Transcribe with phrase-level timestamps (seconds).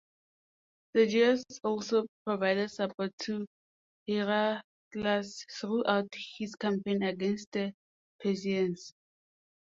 [0.95, 3.45] Sergius also provided support to
[4.07, 6.07] Heraclius throughout
[6.39, 7.71] his campaign against the
[8.19, 8.95] Persians.